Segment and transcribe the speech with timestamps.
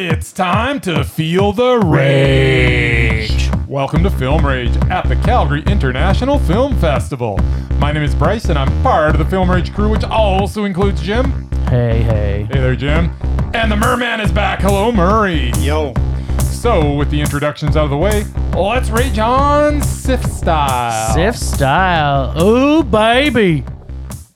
[0.00, 3.50] It's time to feel the rage.
[3.66, 7.36] Welcome to Film Rage at the Calgary International Film Festival.
[7.80, 11.02] My name is Bryce, and I'm part of the Film Rage crew, which also includes
[11.02, 11.50] Jim.
[11.66, 12.46] Hey, hey.
[12.48, 13.10] Hey there, Jim.
[13.54, 14.60] And the Merman is back.
[14.60, 15.50] Hello, Murray.
[15.58, 15.94] Yo.
[16.42, 18.24] So, with the introductions out of the way,
[18.56, 21.12] let's rage on CIFF style.
[21.12, 22.40] CIFF style.
[22.40, 23.64] Ooh, baby.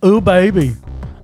[0.04, 0.74] Ooh, baby.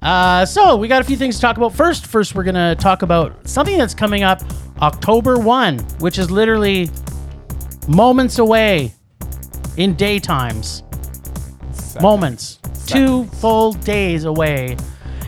[0.08, 1.74] Uh, so, we got a few things to talk about.
[1.74, 4.40] First, first we're going to talk about something that's coming up
[4.80, 6.88] October 1, which is literally
[7.88, 8.94] moments away
[9.76, 10.82] in daytimes.
[12.00, 12.58] Moments.
[12.86, 14.78] Two full days away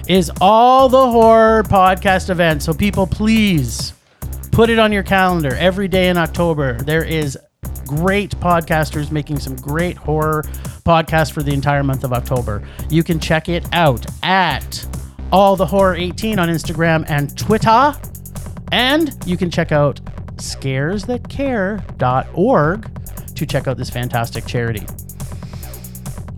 [0.09, 2.62] is all the horror podcast event.
[2.62, 3.92] So, people, please
[4.51, 6.78] put it on your calendar every day in October.
[6.78, 7.37] There is
[7.96, 10.44] great podcasters making some great horror
[10.84, 12.62] podcasts for the entire month of October.
[12.88, 14.86] You can check it out at
[15.32, 17.92] all the horror 18 on Instagram and Twitter.
[18.70, 20.00] And you can check out
[20.37, 24.87] scaresthatcare.org to check out this fantastic charity.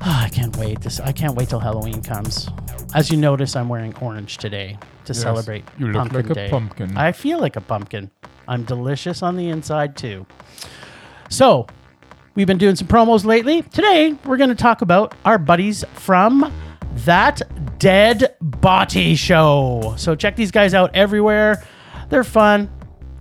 [0.00, 0.80] Ah, I can't wait.
[0.80, 2.48] This I can't wait till Halloween comes.
[2.94, 6.48] As you notice, I'm wearing orange today to celebrate you look pumpkin like a day.
[6.48, 6.96] pumpkin.
[6.96, 8.10] I feel like a pumpkin.
[8.48, 10.26] I'm delicious on the inside too.
[11.32, 11.66] So,
[12.34, 13.62] we've been doing some promos lately.
[13.62, 16.52] Today, we're going to talk about our buddies from
[17.06, 17.40] That
[17.78, 19.94] Dead Body Show.
[19.96, 21.64] So, check these guys out everywhere.
[22.10, 22.70] They're fun.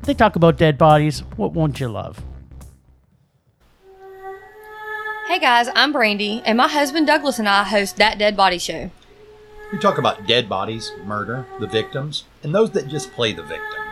[0.02, 1.20] They talk about dead bodies.
[1.38, 2.22] What won't you love?
[5.30, 8.92] Hey guys, I'm Brandy, and my husband Douglas and I host That Dead Body Show.
[9.72, 13.91] We talk about dead bodies, murder, the victims, and those that just play the victim.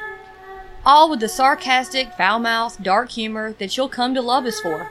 [0.85, 4.89] All with the sarcastic, foul mouthed, dark humor that you'll come to love us for.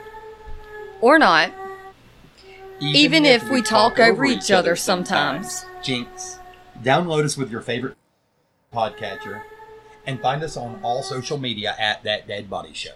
[1.00, 1.52] Or not.
[2.80, 5.64] Even if we talk over each other sometimes.
[5.82, 6.38] Jinx.
[6.82, 7.96] Download us with your favorite
[8.72, 9.42] podcatcher
[10.06, 12.94] and find us on all social media at That Dead Body Show.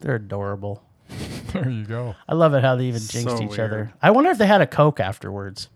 [0.00, 0.82] They're adorable.
[1.54, 2.16] There you go.
[2.28, 3.60] I love it how they even jinxed So each weird.
[3.60, 3.92] other.
[4.02, 5.68] I wonder if they had a Coke afterwards.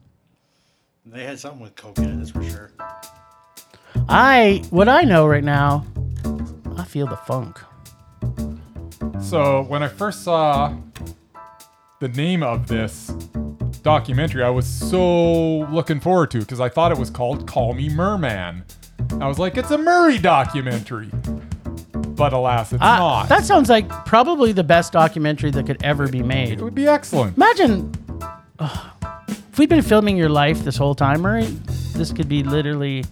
[1.06, 2.72] They had something with coke in it, that's for sure.
[4.08, 5.84] I, what I know right now,
[6.76, 7.58] I feel the funk.
[9.20, 10.74] So when I first saw
[12.00, 13.08] the name of this
[13.82, 17.88] documentary, I was so looking forward to because I thought it was called Call Me
[17.88, 18.64] Merman.
[19.20, 21.10] I was like, it's a Murray documentary.
[21.92, 23.28] But alas, it's Ah, not.
[23.28, 26.52] that sounds like probably the best documentary that could ever be made.
[26.58, 27.36] it would be excellent.
[27.36, 27.92] Imagine
[28.58, 28.86] ugh,
[29.28, 31.44] if we'd been filming your life this whole time, Murray.
[31.94, 33.04] This could be literally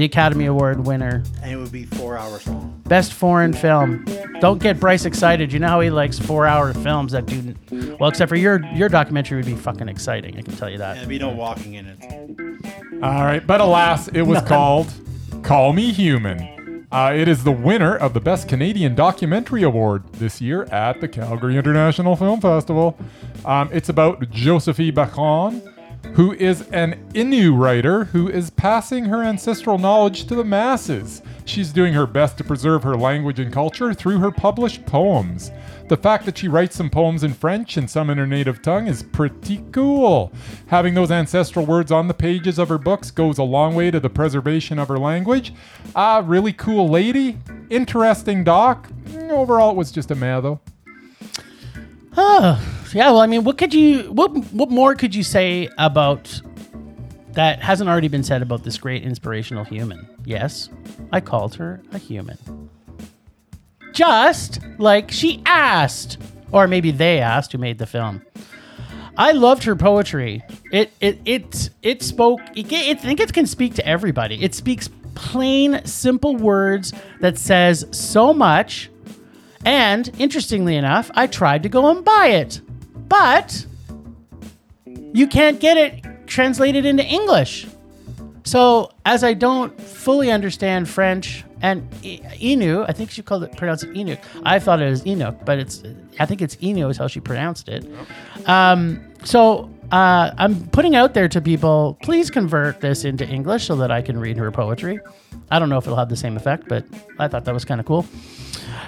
[0.00, 2.80] the Academy Award winner, And it would be four hours long.
[2.86, 4.06] best foreign film.
[4.40, 5.52] Don't get Bryce excited.
[5.52, 7.54] You know how he likes four-hour films that do
[8.00, 8.08] well.
[8.08, 10.38] Except for your your documentary would be fucking exciting.
[10.38, 10.94] I can tell you that.
[10.96, 11.98] there'd be no walking in it.
[13.02, 14.90] All right, but alas, it was called
[15.42, 16.86] Call Me Human.
[16.90, 21.08] Uh, it is the winner of the Best Canadian Documentary Award this year at the
[21.08, 22.98] Calgary International Film Festival.
[23.44, 25.62] Um, it's about Josephine Bacon,
[26.14, 31.22] who is an Innu writer who is passing her ancestral knowledge to the masses.
[31.44, 35.50] She's doing her best to preserve her language and culture through her published poems.
[35.88, 38.86] The fact that she writes some poems in French and some in her native tongue
[38.86, 40.30] is pretty cool.
[40.68, 43.98] Having those ancestral words on the pages of her books goes a long way to
[43.98, 45.52] the preservation of her language.
[45.96, 47.38] Ah, really cool lady.
[47.70, 48.88] Interesting doc.
[49.08, 50.60] Mm, Overall, it was just a meh, though.
[52.16, 52.60] Oh,
[52.94, 53.10] yeah.
[53.10, 56.40] Well, I mean, what could you what what more could you say about
[57.32, 60.08] that hasn't already been said about this great inspirational human?
[60.24, 60.68] Yes,
[61.12, 62.38] I called her a human.
[63.92, 66.18] Just like she asked,
[66.52, 68.22] or maybe they asked who made the film.
[69.16, 70.42] I loved her poetry.
[70.72, 72.40] It it it it spoke.
[72.54, 74.42] It, ca- I think it can speak to everybody.
[74.42, 78.90] It speaks plain, simple words that says so much.
[79.64, 82.62] And interestingly enough, I tried to go and buy it,
[83.10, 83.66] but
[85.12, 87.66] you can't get it translated into English.
[88.44, 93.84] So, as I don't fully understand French and Innu, I think she called it pronounced
[93.84, 94.20] it.
[94.44, 95.82] I thought it was Inuk, but it's
[96.18, 97.86] I think it's Innu is how she pronounced it.
[98.46, 103.76] Um, so uh, I'm putting out there to people, please convert this into English so
[103.76, 105.00] that I can read her poetry.
[105.50, 106.84] I don't know if it'll have the same effect, but
[107.18, 108.06] I thought that was kind of cool.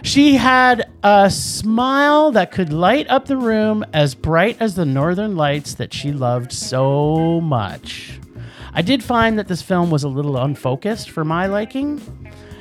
[0.03, 5.37] She had a smile that could light up the room as bright as the northern
[5.37, 8.21] lights that she loved so much.
[8.73, 12.01] I did find that this film was a little unfocused for my liking,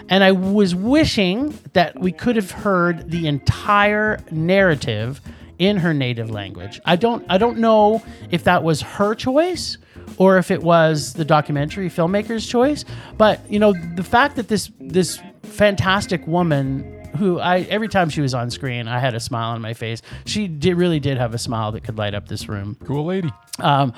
[0.09, 5.21] and I was wishing that we could have heard the entire narrative
[5.59, 6.81] in her native language.
[6.83, 9.77] I don't I don't know if that was her choice
[10.17, 12.83] or if it was the documentary filmmaker's choice,
[13.17, 18.21] but you know, the fact that this this fantastic woman who I every time she
[18.21, 20.01] was on screen, I had a smile on my face.
[20.25, 22.77] She did really did have a smile that could light up this room.
[22.85, 23.31] Cool lady.
[23.59, 23.93] Um,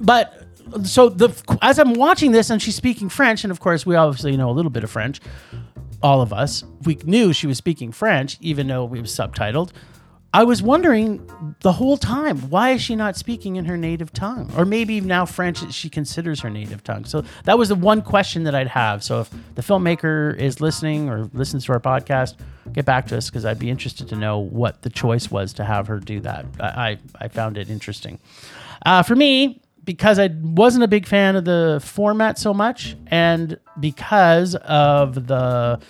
[0.00, 0.46] but
[0.84, 1.30] so the
[1.62, 4.52] as I'm watching this and she's speaking French, and of course we obviously know a
[4.52, 5.20] little bit of French.
[6.02, 9.72] All of us, we knew she was speaking French, even though we was subtitled.
[10.32, 11.28] I was wondering
[11.62, 15.26] the whole time why is she not speaking in her native tongue, or maybe now
[15.26, 17.04] French she considers her native tongue.
[17.04, 19.02] So that was the one question that I'd have.
[19.02, 22.36] So if the filmmaker is listening or listens to our podcast,
[22.72, 25.64] get back to us because I'd be interested to know what the choice was to
[25.64, 26.46] have her do that.
[26.60, 28.20] I I, I found it interesting.
[28.86, 33.58] Uh, for me, because I wasn't a big fan of the format so much, and
[33.80, 35.80] because of the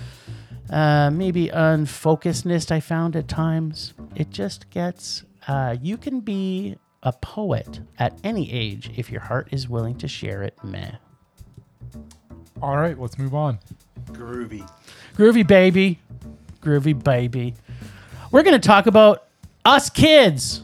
[0.70, 5.24] uh, maybe unfocusedness I found at times, it just gets.
[5.48, 10.06] Uh, you can be a poet at any age if your heart is willing to
[10.08, 10.54] share it.
[10.62, 10.92] Meh.
[12.62, 13.58] All right, let's move on.
[14.12, 14.68] Groovy.
[15.16, 15.98] Groovy baby,
[16.60, 17.54] groovy baby.
[18.30, 19.26] We're gonna talk about
[19.64, 20.62] us kids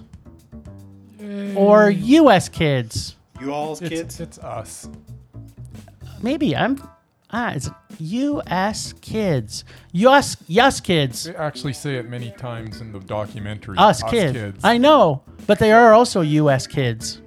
[1.54, 2.48] or U.S.
[2.48, 3.16] kids.
[3.40, 4.20] You all's It's, kids?
[4.20, 4.88] it's us.
[6.22, 6.80] Maybe I'm.
[7.30, 7.68] Ah, it's
[7.98, 8.92] U.S.
[9.00, 9.64] kids.
[9.92, 10.36] U.S.
[10.46, 11.24] Yes kids.
[11.24, 13.76] They actually say it many times in the documentary.
[13.78, 14.60] Us, kids.
[14.62, 16.66] I know, but they are also U.S.
[16.66, 17.20] kids.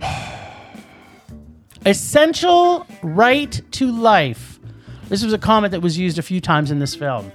[1.86, 4.60] Essential right to life.
[5.08, 7.32] This was a comment that was used a few times in this film.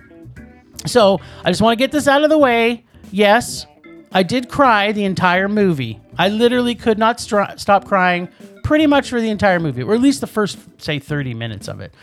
[0.85, 2.85] So I just want to get this out of the way.
[3.11, 3.65] Yes,
[4.11, 5.99] I did cry the entire movie.
[6.17, 8.29] I literally could not str- stop crying
[8.65, 11.79] pretty much for the entire movie, or at least the first, say, 30 minutes of
[11.79, 11.93] it.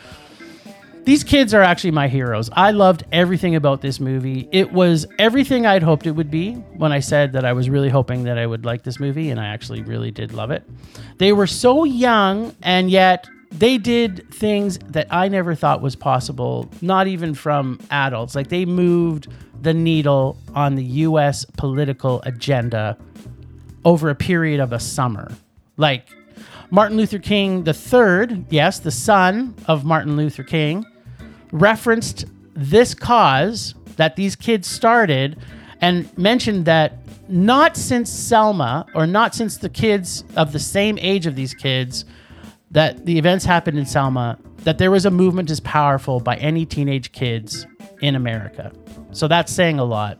[1.04, 2.48] These kids are actually my heroes.
[2.52, 4.48] I loved everything about this movie.
[4.52, 7.88] It was everything I'd hoped it would be when I said that I was really
[7.88, 10.62] hoping that I would like this movie, and I actually really did love it.
[11.18, 16.70] They were so young, and yet they did things that I never thought was possible,
[16.80, 18.36] not even from adults.
[18.36, 19.26] Like they moved
[19.60, 22.96] the needle on the US political agenda
[23.84, 25.32] over a period of a summer.
[25.76, 26.06] Like
[26.72, 30.86] Martin Luther King III, yes, the son of Martin Luther King,
[31.52, 32.24] referenced
[32.54, 35.36] this cause that these kids started
[35.82, 36.96] and mentioned that
[37.28, 42.06] not since Selma or not since the kids of the same age of these kids
[42.70, 46.64] that the events happened in Selma that there was a movement as powerful by any
[46.64, 47.66] teenage kids
[48.00, 48.72] in America.
[49.10, 50.18] So that's saying a lot.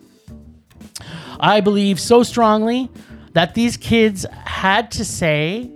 [1.41, 2.91] I believe so strongly
[3.33, 5.71] that these kids had to say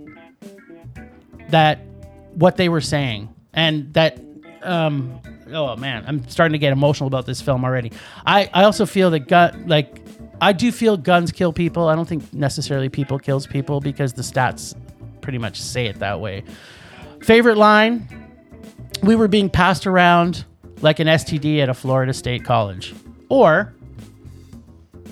[1.49, 1.79] that
[2.33, 4.19] what they were saying and that
[4.63, 5.19] um
[5.53, 7.91] oh man i'm starting to get emotional about this film already.
[8.25, 10.01] I i also feel that gun like
[10.41, 11.87] i do feel guns kill people.
[11.87, 14.75] I don't think necessarily people kills people because the stats
[15.21, 16.43] pretty much say it that way.
[17.21, 18.07] Favorite line?
[19.03, 20.45] We were being passed around
[20.81, 22.93] like an std at a florida state college.
[23.29, 23.73] Or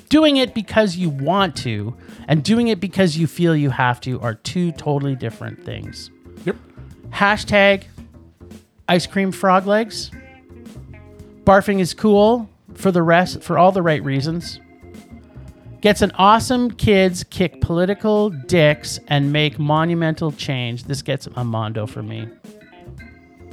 [0.09, 1.95] doing it because you want to
[2.27, 6.11] and doing it because you feel you have to are two totally different things.
[7.15, 7.85] Hashtag
[8.89, 10.11] ice cream frog legs.
[11.45, 14.59] Barfing is cool for the rest, for all the right reasons.
[15.79, 20.83] Gets an awesome kids kick political dicks and make monumental change.
[20.83, 22.27] This gets a mondo for me.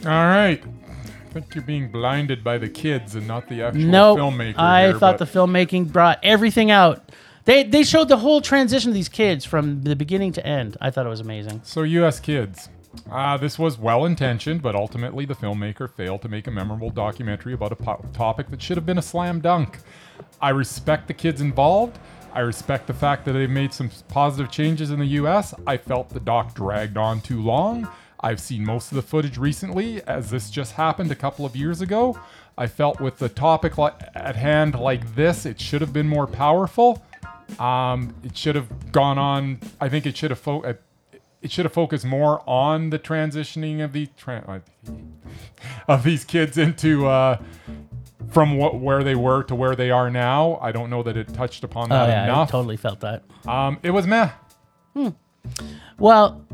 [0.05, 0.61] All right.
[0.61, 4.59] I think you're being blinded by the kids and not the actual No, filmmaker.
[4.59, 7.11] I here, thought the filmmaking brought everything out.
[7.45, 10.77] They they showed the whole transition of these kids from the beginning to end.
[10.81, 11.61] I thought it was amazing.
[11.65, 12.19] So, U.S.
[12.19, 12.69] kids.
[13.11, 17.53] Uh, this was well intentioned, but ultimately the filmmaker failed to make a memorable documentary
[17.53, 19.79] about a po- topic that should have been a slam dunk.
[20.41, 21.99] I respect the kids involved.
[22.33, 25.55] I respect the fact that they've made some positive changes in the US.
[25.67, 27.89] I felt the doc dragged on too long.
[28.21, 31.81] I've seen most of the footage recently, as this just happened a couple of years
[31.81, 32.19] ago.
[32.57, 36.27] I felt with the topic li- at hand like this, it should have been more
[36.27, 37.03] powerful.
[37.59, 39.59] Um, it should have gone on.
[39.81, 40.63] I think it should have fo-
[41.43, 44.93] it should have focused more on the transitioning of the tra- uh,
[45.89, 47.39] of these kids into uh,
[48.31, 50.59] from what where they were to where they are now.
[50.63, 52.51] I don't know that it touched upon Oh that yeah, I enough.
[52.51, 53.25] totally felt that.
[53.47, 54.31] Um, it was meh.
[55.99, 56.45] Well,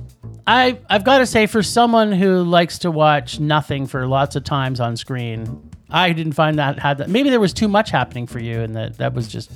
[0.47, 4.45] I I've got to say for someone who likes to watch nothing for lots of
[4.45, 7.09] times on screen, I didn't find that had that.
[7.09, 9.51] Maybe there was too much happening for you, and that that was just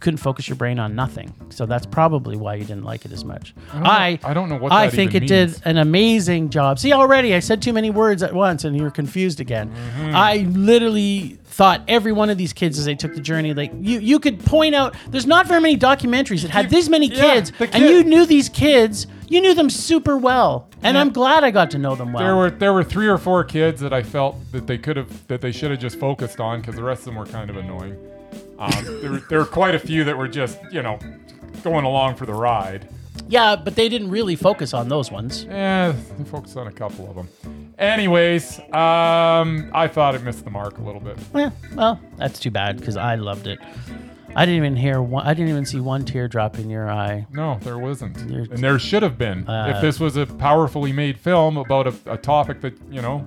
[0.00, 1.32] couldn't focus your brain on nothing.
[1.50, 3.54] So that's probably why you didn't like it as much.
[3.72, 6.78] don't know- I I don't know what I think it did an amazing job.
[6.78, 9.70] See, already I said too many words at once, and you're confused again.
[9.70, 10.16] Mm-hmm.
[10.16, 13.98] I literally thought every one of these kids as they took the journey, like you,
[14.00, 14.94] you could point out.
[15.08, 18.48] There's not very many documentaries that had this many yeah, kids, and you knew these
[18.48, 19.06] kids.
[19.28, 21.02] You knew them super well, and Yeah.
[21.02, 22.24] I'm glad I got to know them well.
[22.24, 25.26] There were there were three or four kids that I felt that they could have
[25.28, 27.56] that they should have just focused on because the rest of them were kind of
[27.56, 27.96] annoying.
[28.60, 30.98] Um, there, were, there were quite a few that were just you know
[31.64, 32.88] going along for the ride.
[33.28, 35.44] yeah, but they didn't really focus on those ones.
[35.44, 37.28] Yeah, they focused on a couple of them.
[37.78, 41.18] Anyways, um, I thought it missed the mark a little bit.
[41.34, 43.58] Yeah, well, that's too bad because I loved it.
[44.36, 45.26] I didn't even hear one.
[45.26, 47.26] I didn't even see one teardrop in your eye.
[47.32, 49.48] No, there wasn't, There's- and there should have been.
[49.48, 53.24] Uh, if this was a powerfully made film about a, a topic that you know,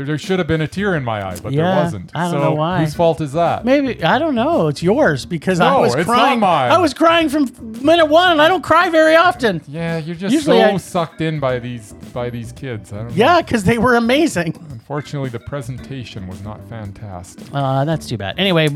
[0.00, 2.10] there, there should have been a tear in my eye, but Yeah, there wasn't.
[2.14, 2.80] I don't so know why.
[2.84, 3.64] Whose fault is that?
[3.64, 4.68] Maybe I don't know.
[4.68, 6.40] It's yours because I No, was it's not crying.
[6.40, 6.70] mine.
[6.72, 7.46] I was crying from
[7.82, 9.60] minute one, and I don't cry very often.
[9.68, 12.92] Yeah, you're just Usually so I- sucked in by these by these kids.
[12.92, 13.12] I don't know.
[13.14, 14.54] Yeah, because they were amazing.
[14.70, 17.46] Unfortunately, the presentation was not fantastic.
[17.52, 18.38] Uh, that's too bad.
[18.38, 18.68] Anyway,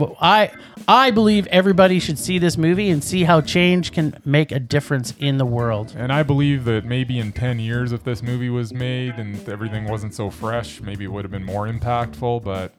[0.87, 5.15] I believe everybody should see this movie and see how change can make a difference
[5.19, 5.95] in the world.
[5.97, 9.89] And I believe that maybe in 10 years, if this movie was made and everything
[9.89, 12.43] wasn't so fresh, maybe it would have been more impactful.
[12.45, 12.75] But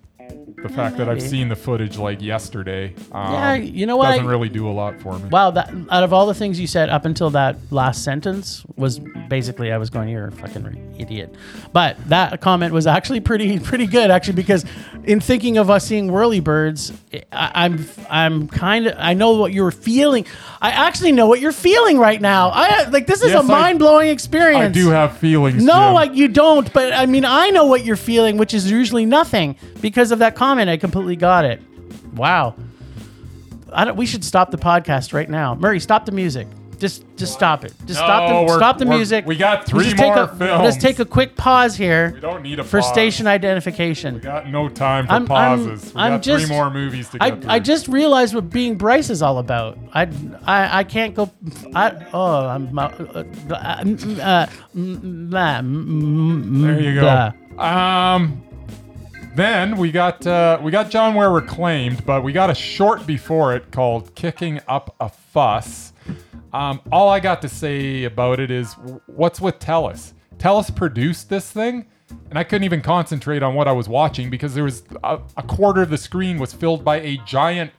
[0.61, 1.27] the fact that I've maybe.
[1.29, 4.11] seen the footage like yesterday, um, Yeah, you know what?
[4.11, 5.25] doesn't really do a lot for me.
[5.29, 8.99] Wow, that out of all the things you said up until that last sentence was
[9.29, 11.35] basically I was going, "You're a fucking idiot,"
[11.73, 14.65] but that comment was actually pretty pretty good actually because
[15.03, 16.91] in thinking of us seeing whirly birds,
[17.31, 20.25] I, I'm I'm kind of I know what you're feeling.
[20.61, 22.49] I actually know what you're feeling right now.
[22.53, 24.75] I like this is Yes, a mind blowing experience.
[24.75, 25.63] I do have feelings.
[25.63, 25.93] No, Jim.
[25.93, 26.71] like you don't.
[26.73, 29.55] But I mean, I know what you're feeling, which is usually nothing.
[29.81, 31.59] Because of that comment, I completely got it.
[32.13, 32.55] Wow.
[33.73, 35.55] I don't, we should stop the podcast right now.
[35.55, 36.47] Murray, stop the music.
[36.77, 37.73] Just, just stop it.
[37.85, 39.25] Just stop the, stop the music.
[39.25, 40.63] we got three take more a, films.
[40.63, 42.89] Let's take a quick pause here we don't need a for pause.
[42.91, 44.15] station identification.
[44.15, 45.93] We got no time for I'm- I'm- pauses.
[45.93, 47.51] we I'm got just- three more movies to I, get through.
[47.51, 49.79] I just realized what being Bryce is all about.
[49.93, 50.03] I,
[50.45, 51.31] I, I can't go.
[51.73, 52.77] I oh I'm.
[52.77, 57.31] Uh, uh, mm, uh, mm, blah, mm, There you go.
[57.57, 58.43] Um,
[59.35, 63.55] then we got uh, we got John Ware reclaimed, but we got a short before
[63.55, 65.93] it called "Kicking Up a Fuss."
[66.53, 68.73] Um, all I got to say about it is,
[69.07, 70.13] what's with Telus?
[70.37, 71.85] Telus produced this thing,
[72.29, 75.43] and I couldn't even concentrate on what I was watching because there was a, a
[75.43, 77.71] quarter of the screen was filled by a giant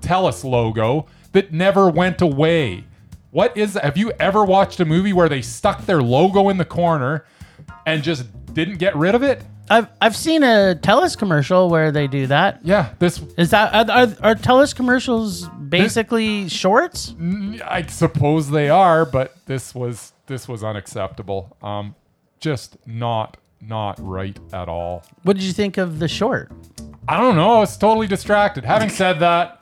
[0.00, 2.84] Telus logo that never went away.
[3.30, 6.64] What is have you ever watched a movie where they stuck their logo in the
[6.64, 7.24] corner
[7.86, 9.42] and just didn't get rid of it?
[9.70, 12.60] I've I've seen a Telus commercial where they do that.
[12.64, 17.14] Yeah, this Is that are, are, are Telus commercials basically shorts?
[17.64, 21.56] I suppose they are, but this was this was unacceptable.
[21.62, 21.94] Um
[22.40, 25.02] just not not right at all.
[25.22, 26.52] What did you think of the short?
[27.08, 27.56] I don't know.
[27.56, 28.64] I was totally distracted.
[28.64, 29.60] Having said that,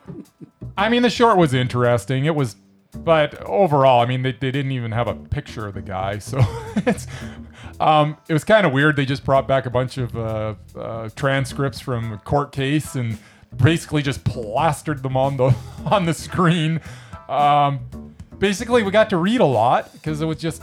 [0.77, 2.25] I mean, the short was interesting.
[2.25, 2.55] It was,
[3.03, 6.19] but overall, I mean, they, they didn't even have a picture of the guy.
[6.19, 6.39] So
[6.77, 7.07] it's,
[7.79, 8.95] um, it was kind of weird.
[8.95, 13.17] They just brought back a bunch of uh, uh, transcripts from a court case and
[13.55, 15.55] basically just plastered them on the
[15.85, 16.81] on the screen.
[17.29, 20.61] Um, basically, we got to read a lot because it was just,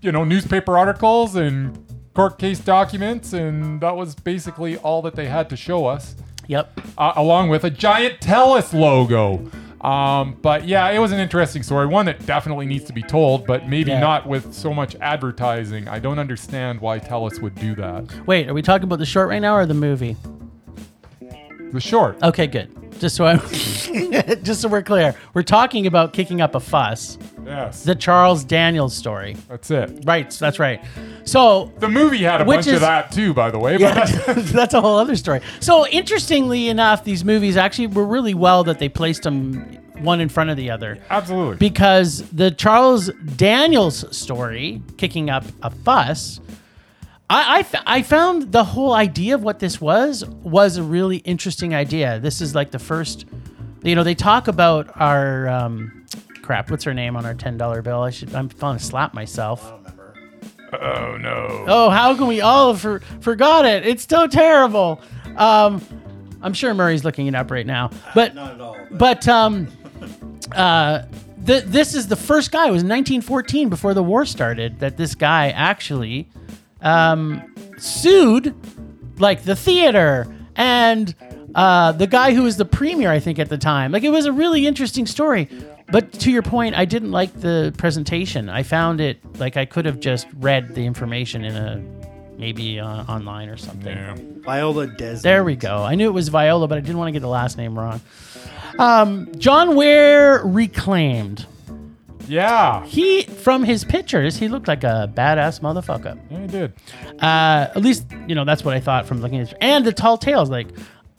[0.00, 5.26] you know, newspaper articles and court case documents, and that was basically all that they
[5.26, 6.16] had to show us
[6.48, 6.80] Yep.
[6.96, 9.48] uh, along with a giant Telus logo.
[9.80, 13.46] Um, but yeah, it was an interesting story, one that definitely needs to be told,
[13.46, 14.00] but maybe Yeah.
[14.00, 15.86] not with so much advertising.
[15.88, 18.04] I don't understand why Telus would do that.
[18.26, 20.16] Wait, are we talking about the short right now or the movie?
[21.72, 22.20] The short.
[22.22, 22.74] Okay, good.
[22.98, 23.36] Just so I,
[24.42, 27.16] just so we're clear, we're talking about kicking up a fuss.
[27.44, 29.36] Yes, The Charles Daniels story.
[29.48, 30.00] that's it.
[30.04, 30.30] Right.
[30.30, 30.84] That's right.
[31.24, 33.76] So The movie had a bunch is- of that too, by the way.
[33.78, 35.40] Yeah, that's- that's a whole other story.
[35.60, 40.28] So interestingly enough, these movies actually were really well that they placed them one in
[40.28, 41.56] front of the other absolutely.
[41.56, 46.40] because the Charles Daniels story, kicking up a fuss.
[47.30, 51.18] I, I, f- I found the whole idea of what this was was a really
[51.18, 52.18] interesting idea.
[52.20, 53.26] This is like the first,
[53.82, 56.06] you know, they talk about our um,
[56.42, 56.70] crap.
[56.70, 58.00] What's her name on our ten dollar bill?
[58.02, 58.34] I should.
[58.34, 59.64] I'm going to slap myself.
[59.66, 60.14] I don't remember.
[60.80, 61.64] oh no.
[61.68, 63.86] Oh, how can we all for, forgot it?
[63.86, 65.00] It's so terrible.
[65.36, 65.84] Um,
[66.40, 68.76] I'm sure Murray's looking it up right now, but Not at all.
[68.90, 69.68] But, but um,
[70.52, 71.02] uh,
[71.44, 72.62] th- this is the first guy.
[72.68, 76.28] It was 1914 before the war started that this guy actually
[76.80, 78.54] um, sued
[79.18, 81.14] like the theater and
[81.54, 83.92] uh, the guy who was the premier, I think, at the time.
[83.92, 85.48] Like, it was a really interesting story.
[85.90, 88.50] But to your point, I didn't like the presentation.
[88.50, 91.82] I found it like I could have just read the information in a
[92.38, 93.96] maybe uh, online or something.
[93.96, 94.14] Yeah.
[94.16, 95.22] Viola Desmond.
[95.22, 95.82] There we go.
[95.82, 98.00] I knew it was Viola, but I didn't want to get the last name wrong.
[98.78, 101.46] Um, John Ware reclaimed.
[102.28, 102.84] Yeah.
[102.84, 106.18] He, from his pictures, he looked like a badass motherfucker.
[106.30, 106.72] Yeah, he did.
[107.20, 110.18] Uh, at least, you know, that's what I thought from looking at And the tall
[110.18, 110.50] tales.
[110.50, 110.68] Like,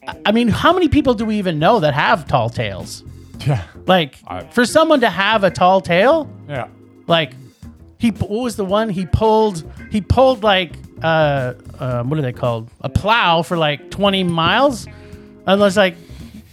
[0.08, 3.04] I- I mean, how many people do we even know that have tall tales?
[3.46, 3.63] Yeah.
[3.86, 6.68] Like, I- for someone to have a tall tale, Yeah.
[7.08, 7.34] like,
[7.98, 9.70] he what was the one he pulled?
[9.92, 12.70] He pulled like uh, uh what are they called?
[12.82, 14.88] A plow for like 20 miles.
[15.46, 15.96] I was like,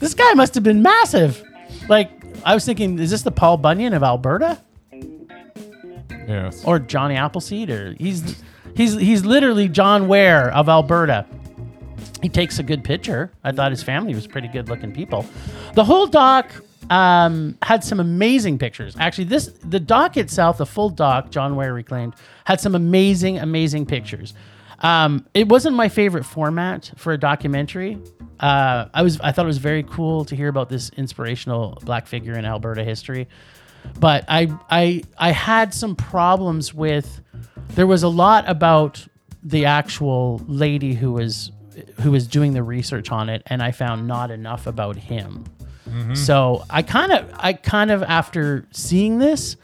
[0.01, 1.43] this guy must have been massive.
[1.89, 2.11] Like,
[2.47, 4.59] I was thinking, is this the Paul Bunyan of Alberta
[6.29, 6.65] Yes.
[6.65, 7.71] or Johnny Appleseed?
[7.71, 8.43] Or he's
[8.77, 11.27] he's he's literally John Ware of Alberta.
[12.23, 13.31] He takes a good picture.
[13.45, 15.27] I thought his family was pretty good looking people.
[15.75, 16.51] The whole doc
[16.89, 18.97] um, had some amazing pictures.
[18.99, 23.87] Actually, this the doc itself, the full doc, John Ware reclaimed, had some amazing, amazing
[23.87, 24.35] pictures.
[24.81, 27.99] Um, it wasn't my favorite format for a documentary.
[28.39, 32.07] Uh, I was I thought it was very cool to hear about this inspirational black
[32.07, 33.29] figure in Alberta history,
[33.99, 37.21] but I I I had some problems with.
[37.71, 39.07] There was a lot about
[39.43, 41.51] the actual lady who was
[42.01, 45.45] who was doing the research on it, and I found not enough about him.
[46.15, 49.57] So I kind of, I kind of, after seeing this,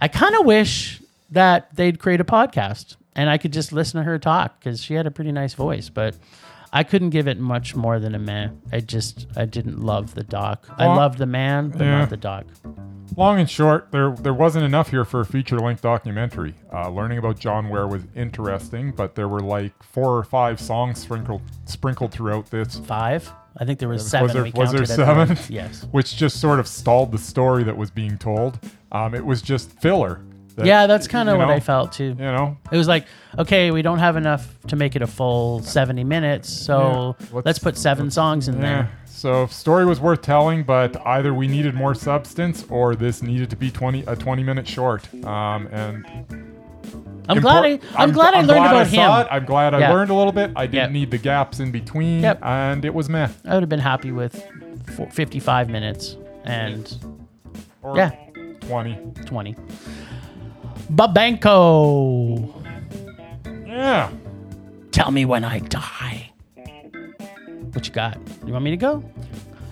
[0.00, 1.02] I kind of wish
[1.32, 4.94] that they'd create a podcast and I could just listen to her talk because she
[4.94, 6.16] had a pretty nice voice, but
[6.72, 8.50] I couldn't give it much more than a meh.
[8.72, 10.66] I just, I didn't love the doc.
[10.78, 11.98] I loved the man, but yeah.
[11.98, 12.44] not the doc.
[13.16, 16.54] Long and short, there there wasn't enough here for a feature-length documentary.
[16.72, 21.00] Uh, learning about John Ware was interesting, but there were like four or five songs
[21.00, 23.32] sprinkled sprinkled throughout this, Five.
[23.56, 24.32] I think there was Was seven.
[24.32, 25.52] there- we was there counted the seven?
[25.52, 25.88] Yes.
[25.90, 28.60] which just sort of stalled the story that was being told.
[28.92, 30.20] Um, it was just filler.
[30.60, 32.04] That, Yeah, that's kind of you what know, I felt too.
[32.18, 33.06] You know, It was like,
[33.38, 37.46] okay, we don't have enough to make it a full 70 minutes, so Yeah, let's-
[37.46, 38.60] let's, put 7 songs in yeah.
[38.60, 38.90] there.
[39.06, 43.56] So story was worth telling, but either we needed more substance or this needed to
[43.56, 45.12] be twenty a twenty minute short.
[45.26, 46.06] Um, and
[47.28, 49.26] I'm glad I, impor- I'm, glad I learned glad about I him.
[49.26, 49.28] it.
[49.30, 49.92] I'm glad I Yeah.
[49.92, 50.52] learned a little bit.
[50.56, 50.90] I didn't Yep.
[50.92, 52.38] need the gaps in between, Yep.
[52.42, 53.28] and it was meh.
[53.46, 54.42] I would have been happy with
[54.96, 56.96] four- 55 minutes and
[57.82, 58.12] Or Yeah.
[58.60, 58.96] twenty.
[59.26, 59.54] 20.
[60.90, 62.52] Babenco,
[63.66, 64.10] Yeah.
[64.90, 66.32] tell me when I die.
[67.72, 68.18] What you got?
[68.44, 69.04] You want me to go?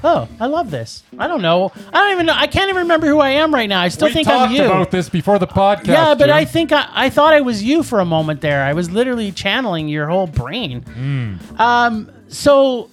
[0.04, 1.02] Oh, I love this.
[1.18, 1.72] I don't know.
[1.92, 2.34] I don't even know.
[2.36, 3.80] I can't even remember who I am right now.
[3.80, 4.62] I still we think I'm you.
[4.64, 5.88] about this before the podcast.
[5.88, 6.36] yeah, but Jim.
[6.36, 8.62] I think I, I thought I was you for a moment there.
[8.62, 10.82] I was literally channeling your whole brain.
[10.82, 11.60] Hmm.
[11.60, 12.90] Um, so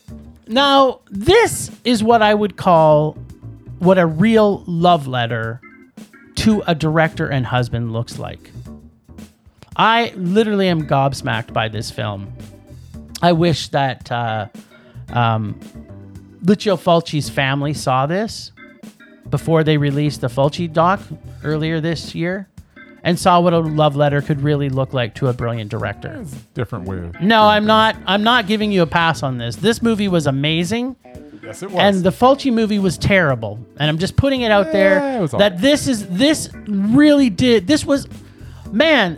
[0.47, 3.13] now this is what I would call
[3.77, 5.61] what a real love letter
[6.45, 8.51] to a director and husband looks like.
[9.75, 12.31] I literally am gobsmacked by this film.
[13.19, 14.49] I wish that uh,
[15.09, 15.59] um,
[16.43, 18.51] Lucio Fulci's family saw this
[19.27, 20.99] before they released the Fulci doc
[21.43, 22.47] earlier this year
[23.01, 26.15] and saw what a love letter could really look like to a brilliant director.
[26.21, 27.11] It's different way.
[27.21, 29.55] No, I'm not I'm not giving you a pass on this.
[29.55, 30.95] This movie was amazing
[31.45, 31.79] Yes, it was.
[31.81, 33.59] and the Fulci movie was terrible.
[33.77, 35.61] And I'm just putting it out Yeah, there it was all that right.
[35.61, 38.07] this is this really did this was
[38.71, 39.17] man,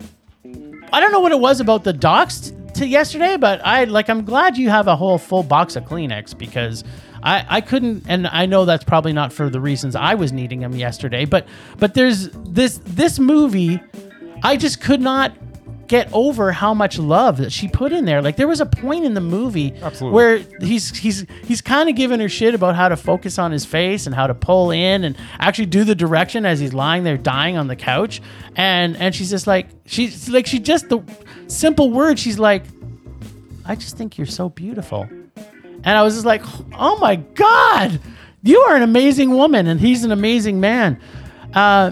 [0.94, 4.10] I don't know what it was about the docs t- to yesterday, but I like
[4.10, 6.84] I'm glad you have a whole full box of Kleenex because
[7.24, 10.60] I, I couldn't and I know that's probably not for the reasons I was needing
[10.60, 11.48] them yesterday, but
[11.80, 13.80] but there's this this movie
[14.44, 15.32] I just could not
[15.88, 18.22] get over how much love that she put in there.
[18.22, 20.16] Like there was a point in the movie Absolutely.
[20.16, 23.66] where he's he's he's kind of giving her shit about how to focus on his
[23.66, 27.18] face and how to pull in and actually do the direction as he's lying there
[27.18, 28.22] dying on the couch.
[28.56, 31.02] And and she's just like she's like she just the
[31.48, 32.64] simple word she's like
[33.66, 35.08] I just think you're so beautiful.
[35.84, 36.42] And I was just like,
[36.74, 38.00] oh my God,
[38.44, 41.00] you are an amazing woman and he's an amazing man.
[41.54, 41.92] Uh,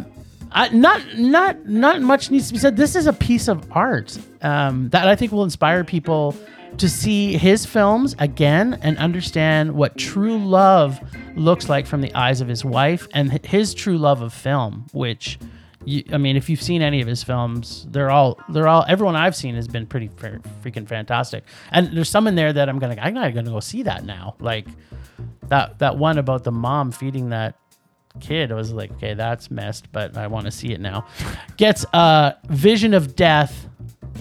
[0.56, 2.78] I, not not not much needs to be said.
[2.78, 6.34] This is a piece of art um, that I think will inspire people
[6.78, 11.00] to see his films again and understand what true love
[11.36, 14.86] looks like from the eyes of his wife and his true love of film.
[14.94, 15.40] Which,
[15.84, 19.18] you, I mean, if you've seen any of his films, they're all they're all everyone
[19.18, 21.44] I've seen has been pretty fr- freaking fantastic.
[21.72, 24.38] And there's some in there that I'm gonna I'm not gonna go see that now.
[24.40, 24.68] Like
[25.50, 27.58] that that one about the mom feeding that
[28.20, 31.06] kid I was like okay that's messed but i want to see it now
[31.58, 33.68] gets a vision of death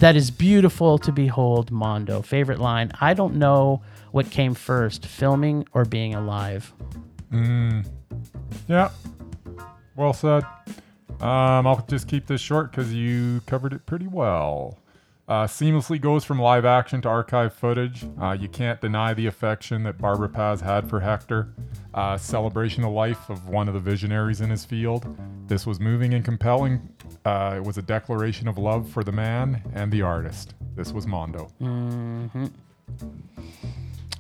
[0.01, 5.67] that is beautiful to behold mondo favorite line i don't know What came first, filming
[5.73, 6.73] or being alive?
[7.33, 7.85] Mm.
[8.69, 8.91] Yeah.
[9.97, 10.45] Well said.
[11.21, 14.79] Um, I'll just keep this short because you covered it pretty well.
[15.27, 18.05] Uh, seamlessly goes from live action to archive footage.
[18.21, 21.55] Uh, you can't deny the affection that Barbara Paz had for Hector.
[21.95, 25.17] Uh, celebration of life of one of the visionaries in his field.
[25.47, 26.89] This was moving and compelling.
[27.25, 30.55] Uh, it was a declaration of love for the man and the artist.
[30.77, 31.51] This was Mondo.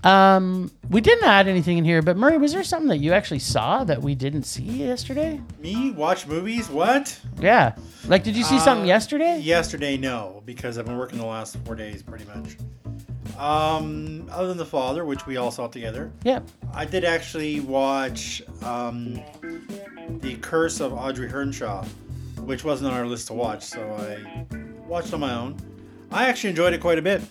[0.05, 3.39] Um, we didn't add anything in here, but Murray, was there something that you actually
[3.39, 5.41] saw that we didn't see yesterday?
[5.61, 6.69] Me watch movies?
[6.69, 7.19] What?
[7.41, 7.75] Yeah.
[8.07, 9.39] Like, did you see something Uh, yesterday?
[9.41, 12.57] Yesterday, no, because I've been working the last four days pretty much.
[13.39, 16.41] Um, other than the father, which we all saw together, Yeah.
[16.75, 19.19] I did actually watch um,
[20.21, 21.83] the Curse of Audrey Earnshaw,
[22.41, 24.45] which wasn't on our list to watch, so I
[24.87, 25.57] watched on my own.
[26.13, 27.23] I actually enjoyed it quite a bit.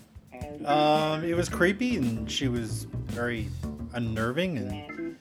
[0.66, 3.50] Um, it was creepy, and she was very
[3.94, 5.18] unnerving, and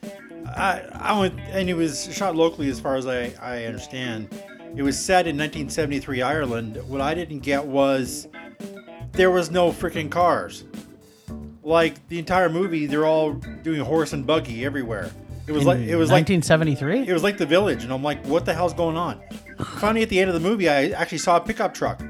[0.47, 4.29] I, I went, and it was shot locally, as far as I, I understand.
[4.75, 6.77] It was set in 1973 Ireland.
[6.89, 8.27] What I didn't get was
[9.13, 10.65] there was no freaking cars.
[11.63, 15.11] Like the entire movie, they're all doing horse and buggy everywhere.
[15.47, 17.09] It was like it was like 1973.
[17.09, 19.21] it was like the village, and I'm like, what the hell's going on?
[19.79, 22.01] Finally, at the end of the movie, I actually saw a pickup truck,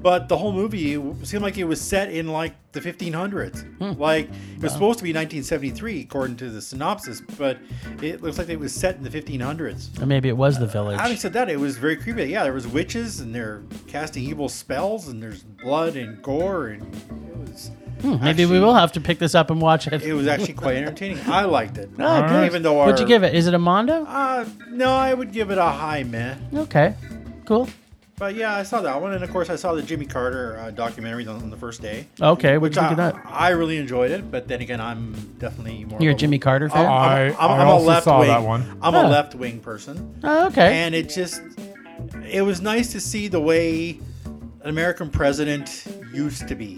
[0.00, 0.92] but the whole movie
[1.24, 3.98] seemed like it was set in like the 1500s.
[3.98, 7.58] Like it was supposed to be 1973, according to the synopsis, but
[8.02, 10.00] it looks like it was set in the 1500s.
[10.00, 10.98] or maybe it was the village.
[11.00, 12.24] Having said that, it was very creepy.
[12.26, 16.82] Yeah, there was witches, and they're casting evil spells, and there's blood and gore, and
[16.94, 17.70] it was.
[18.02, 20.02] Hmm, maybe we will have to pick this up and watch it.
[20.04, 21.18] It was actually quite entertaining.
[21.26, 21.90] I liked it.
[21.98, 22.46] Oh, good.
[22.46, 23.34] Even though our, What'd you give it?
[23.34, 24.04] Is it a Mondo?
[24.04, 26.36] Uh, no, I would give it a high meh.
[26.54, 26.94] Okay.
[27.44, 27.68] Cool.
[28.18, 30.70] But yeah, I saw that one, and of course, I saw the Jimmy Carter uh,
[30.72, 32.58] documentary on, on the first day, Okay.
[32.58, 33.14] What'd which you I, of that?
[33.24, 34.28] I really enjoyed it.
[34.30, 36.00] But then again, I'm definitely more.
[36.00, 36.84] You're a Jimmy Carter fan?
[36.84, 38.62] I- I also saw that one.
[38.82, 39.06] I'm Huh.
[39.06, 40.78] a left wing person, oh, okay.
[40.80, 41.42] and it just
[42.28, 44.00] it was nice to see the way
[44.62, 46.74] an American president used to be.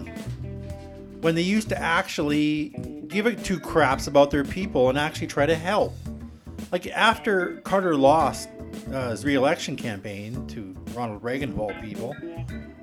[1.21, 2.69] When they used to actually
[3.07, 5.93] give it two craps about their people and actually try to help.
[6.71, 8.49] Like after Carter lost
[8.93, 12.15] uh, his re-election campaign to Ronald Reagan of all people,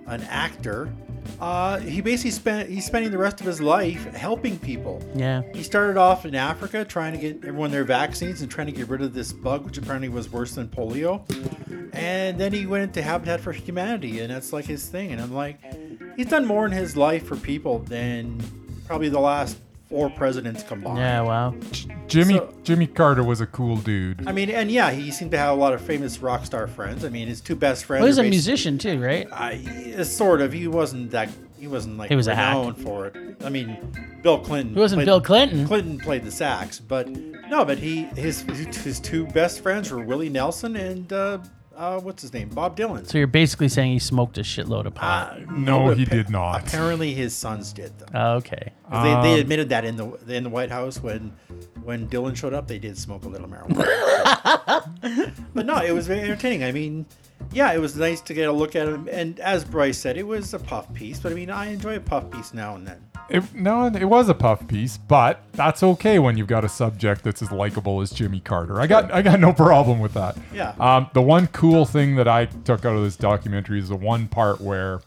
[0.07, 0.93] an actor,
[1.41, 5.03] uh, he basically spent he's spending the rest of his life helping people.
[5.15, 5.43] yeah.
[5.55, 8.89] He started off in Africa trying to get everyone their vaccines and trying to get
[8.89, 11.23] rid of this bug, which apparently was worse than polio.
[11.95, 15.13] And then he went into Habitat for Humanity, and that's like his thing.
[15.13, 15.59] And I'm like,
[16.17, 18.41] he's done more in his life for people than
[18.87, 20.99] probably the last four presidents combined.
[20.99, 21.23] Yeah.
[21.23, 21.55] Wow.
[22.07, 24.27] Jimmy So- Jimmy Carter was a cool dude.
[24.29, 27.05] I mean, and yeah, he seemed to have a lot of famous rock star friends.
[27.05, 28.01] I mean, his two best friends.
[28.03, 29.27] Well, he's are a musician too, right?
[29.33, 30.53] I, sort of.
[30.53, 31.29] He wasn't that.
[31.59, 32.77] He wasn't like He was a hack.
[32.79, 33.17] for it.
[33.45, 33.77] I mean,
[34.23, 34.75] Bill Clinton.
[34.75, 35.67] He wasn't played- Bill Clinton.
[35.67, 40.29] Clinton played the sax, but no, but he his his two best friends were Willie
[40.29, 41.39] Nelson and uh,
[41.79, 43.07] uh, what's his name, Bob Dylan.
[43.07, 45.39] So you're basically saying he smoked a shitload of pot.
[45.39, 46.67] Uh, No, he appa- did not.
[46.69, 48.07] Apparently, his sons did though.
[48.15, 48.73] Oh, okay.
[48.91, 51.33] 'Cause they, Um, they admitted that in the in the White House when
[51.85, 55.33] when Dylan showed up, they did smoke a little marijuana.
[55.55, 56.65] but no, it was very entertaining.
[56.65, 57.07] I mean,
[57.53, 59.09] yeah, it was nice to get a look at him.
[59.11, 61.19] And as Bryce said, it was a puff piece.
[61.21, 62.99] But I mean, I enjoy a puff piece now and then.
[63.29, 67.25] It, no, it was a puff piece, but that's okay when you've got a subject
[67.25, 68.81] that's as likable as Jimmy Carter.
[68.81, 70.37] I got I got no problem with that.
[70.53, 70.75] Yeah.
[70.81, 74.29] Um, the one cool thing that I took out of this documentary is the one
[74.29, 75.01] part where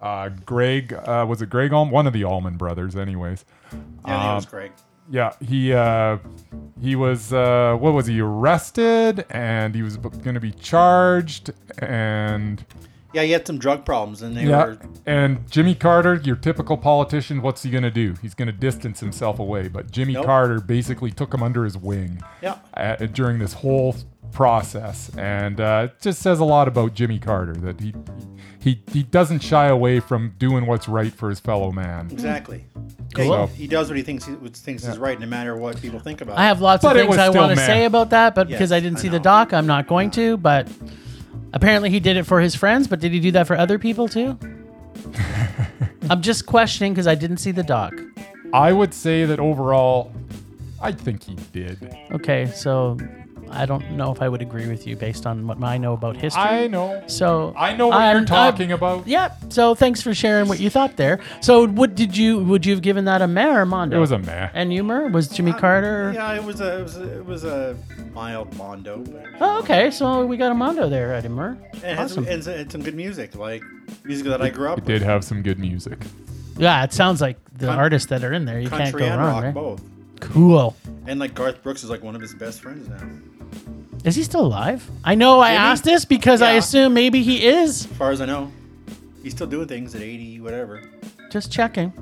[0.00, 3.44] uh, Greg uh, was it Gregg Allman, one of the Allman brothers, anyways.
[3.72, 3.78] Yeah,
[4.22, 4.72] think was great.
[5.10, 6.18] Yeah, he uh,
[6.80, 12.64] he was uh, what was he arrested and he was going to be charged and
[13.16, 16.76] Yeah, he had some drug problems, and they yeah, were and Jimmy Carter, your typical
[16.76, 18.14] politician, what's he gonna do?
[18.20, 19.68] He's gonna distance himself away.
[19.68, 20.26] But Jimmy Nope.
[20.26, 22.58] Carter basically took him under his wing Yeah.
[22.74, 23.96] uh, during this whole
[24.32, 27.94] process, and uh, it just says a lot about Jimmy Carter that he
[28.60, 32.10] he he doesn't shy away from doing what's right for his fellow man.
[32.12, 32.66] exactly.
[33.14, 33.24] Cool.
[33.30, 35.80] Yeah, he, he does what he thinks he, what thinks is right, no matter what
[35.80, 36.36] people think about.
[36.36, 38.72] I have lots But of things I want to say about that, but Yes, because
[38.72, 40.36] I didn't I see the doc, I'm not going to.
[40.36, 40.68] But
[41.56, 42.86] apparently, he did it for his friends.
[42.86, 44.38] But did he do that for other people too?
[46.10, 47.92] I'm just questioning because I didn't see the doc.
[48.52, 50.12] I would say that overall,
[50.80, 51.96] I think he did.
[52.12, 52.96] Okay, so
[53.50, 56.16] I don't know if I would agree with you based on what I know about
[56.16, 56.42] history.
[56.42, 57.02] I know.
[57.06, 59.06] So I know what I'm- you're talking I'm- about.
[59.06, 59.32] Yeah.
[59.48, 61.20] So thanks for sharing what you thought there.
[61.40, 63.96] So what did you would you have given that a meh or mondo?
[63.96, 64.50] It was a meh.
[64.54, 65.08] And you Mer?
[65.08, 66.12] was Jimmy uh, Carter?
[66.14, 67.76] Yeah, it was a it was a, it was a
[68.12, 69.04] mild mondo.
[69.40, 69.90] Oh, okay.
[69.90, 71.56] So we got a mondo there, Eddie Mer.
[71.82, 72.24] it Awesome.
[72.24, 73.62] some, and, some- and some good music, like
[74.04, 74.86] music that I grew up It with.
[74.88, 75.98] did have some good music.
[76.58, 78.58] Yeah, it sounds like the Coun- artists that are in there.
[78.58, 79.54] You can't Country go and wrong, rock right?
[79.54, 79.82] both.
[80.20, 80.74] Cool.
[81.06, 82.96] And like Garth Brooks is like one of his best friends now.
[84.04, 84.88] Is he still alive?
[85.04, 85.58] I know I Maybe.
[85.58, 86.58] asked this because I Yeah.
[86.58, 87.86] assume maybe he is.
[87.86, 88.52] As far as I know,
[89.22, 90.82] he's still doing things at 80, whatever.
[91.30, 91.92] Just checking.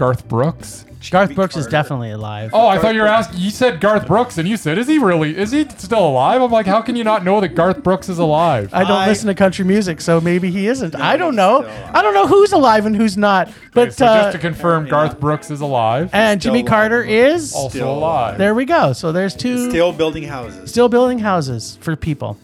[0.00, 0.86] Garth Brooks.
[1.10, 2.50] Garth Jimmy Brooks is definitely alive.
[2.54, 3.38] Oh, I thought you were asking.
[3.38, 5.36] You said Garth Brooks, and you said, "Is he really?
[5.36, 8.18] Is he still alive?" I'm like, "How can you not know that Garth Brooks is
[8.18, 10.94] alive?" I don't I- listen to country music, so maybe he isn't.
[10.94, 11.66] No, I don't know.
[11.92, 13.50] I don't know who's alive and who's not.
[13.74, 15.20] But Okay, so uh, just to confirm, apparently Garth.
[15.20, 16.08] Brooks is alive.
[16.14, 16.70] and still Jimmy alive.
[16.70, 18.38] Carter is also still alive.
[18.38, 18.54] there.
[18.54, 18.94] We go.
[18.94, 20.70] So there's two Still building houses.
[20.70, 22.38] still building houses for people.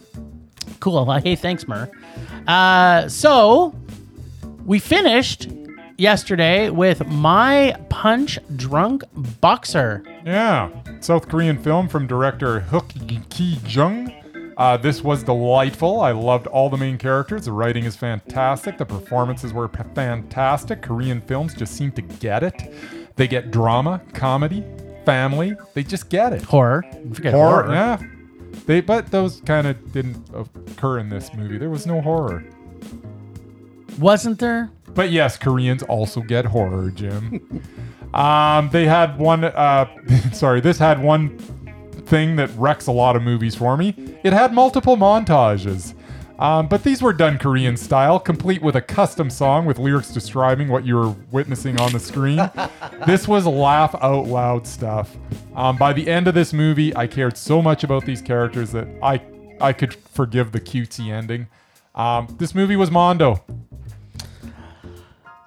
[0.79, 1.05] Cool.
[1.07, 1.89] Well, hey, thanks, Mer.
[2.47, 3.73] Uh, so
[4.65, 5.47] we finished
[5.97, 9.03] yesterday with my punch drunk
[9.41, 10.03] boxer.
[10.25, 12.89] Yeah, South Korean film from director Hook
[13.29, 14.13] Ki Jung.
[14.57, 16.01] Uh, this was delightful.
[16.01, 17.45] I loved all the main characters.
[17.45, 18.77] The writing is fantastic.
[18.79, 20.81] The performances were p- fantastic.
[20.81, 22.73] Korean films just seem to get it.
[23.17, 24.63] They get drama, comedy,
[25.05, 25.55] family.
[25.75, 26.41] They just get it.
[26.41, 26.83] Horror.
[27.13, 27.73] Forget Horror, horror.
[27.75, 28.01] yeah.
[28.65, 31.59] They, but those kind of didn't occur in this movie.
[31.59, 32.43] There was no horror.
[33.99, 34.71] Wasn't there?
[34.97, 37.61] But yes, Koreans also get horror, Jim.
[38.15, 39.43] um, they had one.
[39.43, 39.85] Uh,
[40.33, 41.37] sorry, this had one
[42.07, 43.93] thing that wrecks a lot of movies for me.
[44.23, 45.93] It had multiple montages.
[46.39, 50.67] Um, but these were done Korean style, complete with a custom song with lyrics describing
[50.67, 52.49] what you were witnessing on the screen.
[53.05, 55.15] this was laugh out loud stuff.
[55.55, 58.87] Um, by the end of this movie, I cared so much about these characters that
[59.03, 59.21] I
[59.61, 61.49] I could forgive the cutesy ending.
[61.93, 63.43] Um, this movie was Mondo.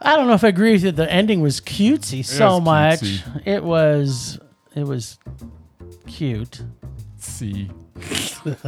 [0.03, 0.93] I don't know if I agree with you.
[0.93, 3.01] The ending was cutesy so was much.
[3.01, 3.47] cutesy.
[3.47, 4.39] It was.
[4.75, 5.19] It was
[6.07, 6.63] cute.
[7.19, 7.71] See.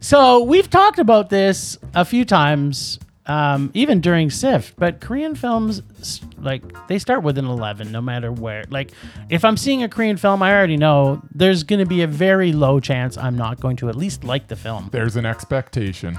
[0.00, 4.74] So we've talked about this a few times, um, even during SIFT.
[4.76, 5.80] But Korean films,
[6.38, 8.64] like they start with an eleven, no matter where.
[8.68, 8.90] Like,
[9.30, 12.52] if I'm seeing a Korean film, I already know there's going to be a very
[12.52, 14.88] low chance I'm not going to at least like the film.
[14.92, 16.18] There's an expectation.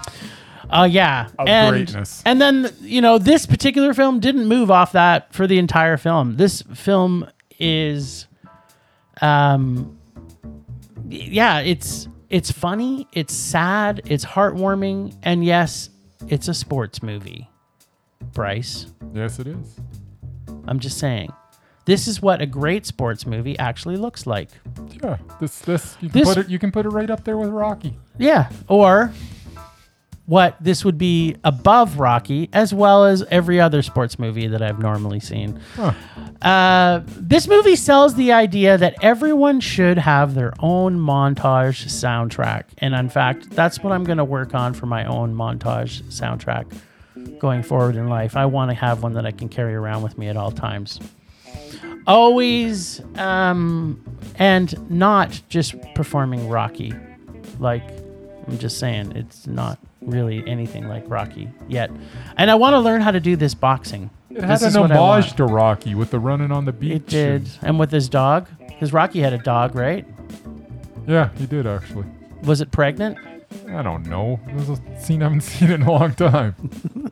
[0.69, 2.21] Uh, yeah, Of and greatness.
[2.25, 6.37] and then you know this particular film didn't move off that for the entire film.
[6.37, 7.27] This film
[7.59, 8.27] is,
[9.21, 9.97] um,
[11.09, 15.89] yeah, it's it's funny, it's sad, it's heartwarming, and yes,
[16.27, 17.49] it's a sports movie.
[18.33, 19.75] Bryce, Yes, it is.
[20.67, 21.31] I'm just saying,
[21.85, 24.49] this is what a great sports movie actually looks like.
[25.03, 27.37] Yeah, this this you can This- put it you can put it right up there
[27.37, 27.97] with Rocky.
[28.17, 29.11] Yeah, or
[30.25, 34.79] what this would be above Rocky, as well as every other sports movie that I've
[34.79, 35.59] normally seen.
[35.75, 35.93] Huh.
[36.41, 42.63] Uh, this movie sells the idea that everyone should have their own montage soundtrack.
[42.77, 46.73] And in fact, that's what I'm going to work on for my own montage soundtrack
[47.39, 48.37] going forward in life.
[48.37, 50.99] I want to have one that I can carry around with me at all times.
[52.07, 54.01] Always, um,
[54.35, 56.93] and not just performing Rocky.
[57.59, 57.83] Like,
[58.47, 61.91] I'm just saying, it's not really anything like Rocky yet.
[62.37, 64.09] And I want to learn how to do this boxing.
[64.29, 66.93] It had This is an homage to Rocky with the running on the beach.
[66.93, 70.05] It did, and with his dog, because Rocky had a dog, right?
[71.07, 72.05] yeah, he did actually.
[72.43, 73.17] Was it pregnant?
[73.69, 74.39] I don't know.
[74.47, 76.55] It was a scene I haven't seen in a long time.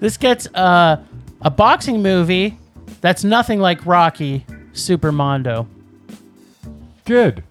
[0.00, 1.04] This gets uh,
[1.42, 2.58] a boxing movie
[3.02, 5.68] that's nothing like Rocky, Super Mondo,
[7.04, 7.42] Good.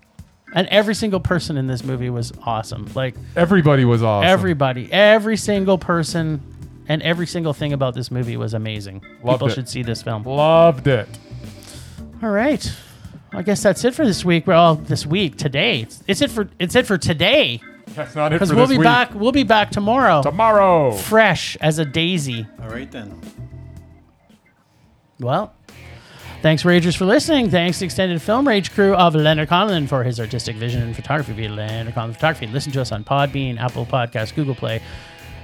[0.54, 2.90] And every single person in this movie was awesome.
[2.96, 4.28] Like Everybody was awesome.
[4.30, 6.42] everybody, every single person,
[6.88, 9.02] and every single thing about this movie was amazing.
[9.24, 9.54] Loved People it.
[9.54, 10.24] should see this film.
[10.24, 11.08] Loved it.
[12.24, 12.72] All right.
[13.32, 14.48] I guess that's it for this week.
[14.48, 15.82] Well, this week, today.
[15.82, 17.62] It's, it's it for it's it for today.
[17.90, 18.86] That's not it Because for we'll this be week.
[18.86, 19.14] back.
[19.14, 20.92] We'll be back tomorrow, tomorrow.
[20.92, 22.48] fresh as a daisy.
[22.62, 23.20] All right then.
[25.20, 25.54] Well,
[26.42, 27.50] thanks, Ragers, for listening.
[27.50, 31.34] Thanks to extended film Rage crew of Leonard Conlon for his artistic vision and photography
[31.34, 32.48] via Leonard Conlon Photography.
[32.48, 34.82] Listen to us on Podbean, Apple Podcasts, Google Play,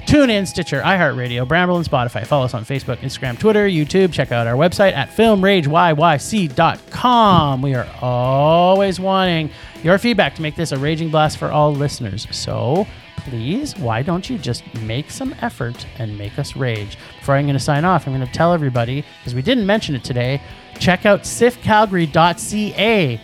[0.06, 2.26] TuneIn, Stitcher, iHeartRadio, Bramble, and Spotify.
[2.26, 4.14] Follow us on Facebook, Instagram, Twitter, YouTube.
[4.14, 7.62] Check out our website at filmrageyyc.com.
[7.62, 9.50] We are always wanting
[9.84, 12.28] your feedback to make this a raging blast for all listeners.
[12.32, 12.86] So
[13.26, 16.98] please, why don't you just make some effort and make us rage?
[17.20, 19.96] Before I'm going to sign off, I'm going to tell everybody, because we didn't mention
[19.96, 20.42] it today,
[20.80, 23.22] check out ciffcalgary.ca.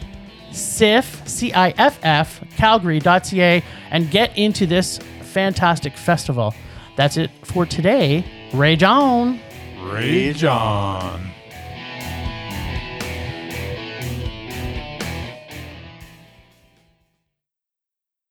[0.52, 6.54] CIFF, C I F F, Calgary.ca, and get into this fantastic festival.
[6.98, 8.26] That's it for today.
[8.54, 9.40] Rage on!
[9.80, 11.31] Rage on.